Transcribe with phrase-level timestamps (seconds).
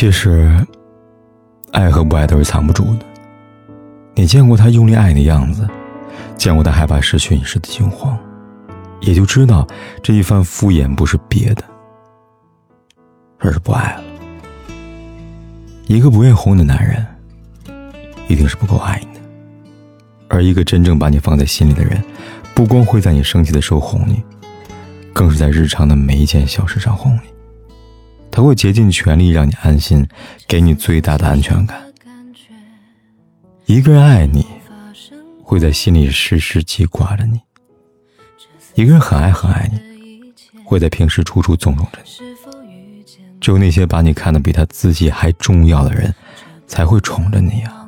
[0.00, 0.50] 其实，
[1.72, 3.04] 爱和不爱都是藏不住的。
[4.14, 5.68] 你见过他用力爱你的样子，
[6.38, 8.18] 见过他害怕失去你时的惊慌，
[9.02, 9.68] 也就知道
[10.02, 11.62] 这一番敷衍不是别的，
[13.40, 14.02] 而是不爱了。
[15.86, 17.06] 一个不愿红的男人，
[18.26, 19.20] 一定是不够爱你的；
[20.28, 22.02] 而一个真正把你放在心里的人，
[22.54, 24.22] 不光会在你生气的时候哄你，
[25.12, 27.39] 更是在日常的每一件小事上哄你。
[28.40, 30.08] 他会竭尽全力让你安心，
[30.48, 31.78] 给你最大的安全感。
[33.66, 34.46] 一个人爱你，
[35.42, 37.36] 会在心里时时记挂着你；
[38.74, 40.32] 一个人很爱很爱你，
[40.64, 42.10] 会在平时处处纵容着你。
[43.42, 46.14] 只有那些把你看得比他自己还重要的人，
[46.66, 47.86] 才会宠着你啊！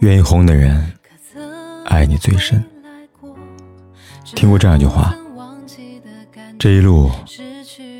[0.00, 0.92] 愿意哄的人，
[1.84, 2.60] 爱你最深。
[4.24, 5.16] 听过这样一句话：
[6.58, 7.08] 这一路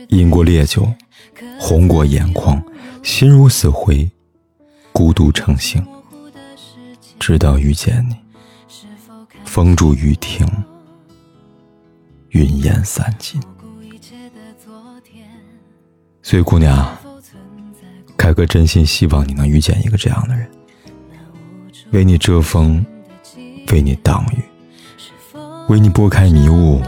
[0.08, 0.92] 饮过烈酒，
[1.58, 2.62] 红过眼眶，
[3.02, 4.08] 心如死灰，
[4.92, 5.84] 孤独成性。
[7.18, 8.16] 直到遇见你，
[9.44, 10.46] 风住雨停，
[12.28, 13.40] 云烟散尽。
[16.22, 16.96] 所以，姑娘，
[18.16, 20.48] 凯哥真心希望你能遇见一个这样的人，
[21.92, 22.84] 为你遮风，
[23.72, 24.42] 为你挡雨，
[25.68, 26.82] 为你拨开迷雾，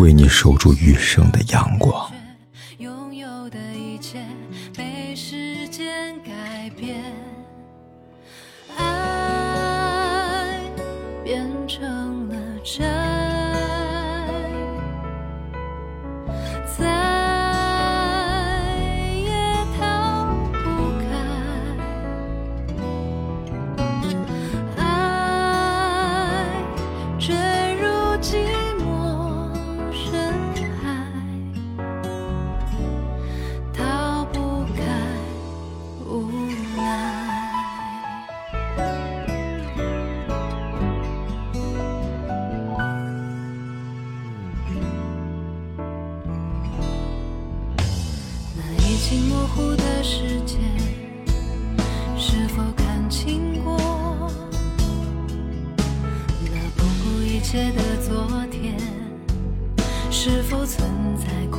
[0.00, 2.10] 为你守住余生的阳光。
[2.78, 4.18] 拥有的一切
[4.74, 7.39] 被时间改变。
[48.62, 50.58] 那已经模糊的世界，
[52.18, 53.76] 是否看清过
[56.44, 58.78] 那不顾一切的昨天？
[60.10, 61.58] 是否存在过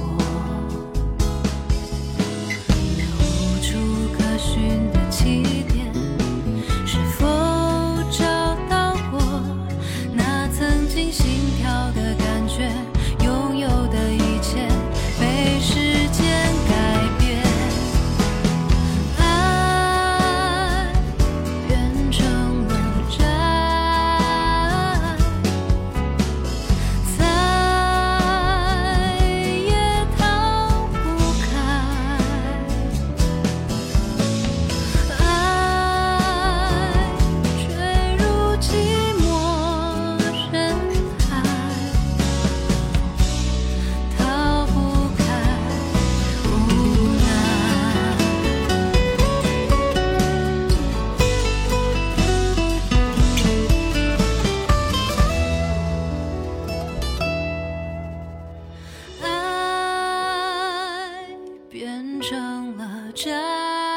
[62.02, 63.91] 变成了家